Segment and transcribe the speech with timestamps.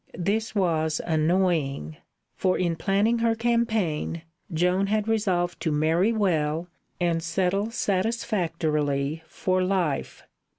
[0.17, 1.97] This was annoying,
[2.35, 6.67] for in planning her campaign, Joan had resolved to marry well
[6.99, 10.23] and settle satisfactorily for life.